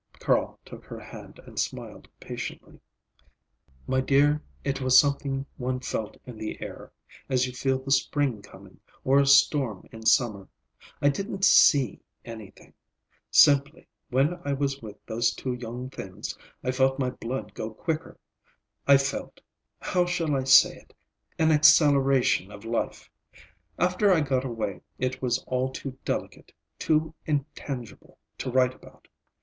[0.17, 2.79] Carl took her hand and smiled patiently.
[3.85, 6.91] "My dear, it was something one felt in the air,
[7.29, 10.47] as you feel the spring coming, or a storm in summer.
[11.03, 12.73] I didn't see anything.
[13.29, 18.17] Simply, when I was with those two young things, I felt my blood go quicker,
[18.87, 23.07] I felt—how shall I say it?—an acceleration of life.
[23.77, 29.07] After I got away, it was all too delicate, too intangible, to write about."